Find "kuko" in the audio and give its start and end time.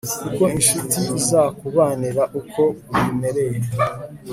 0.21-0.43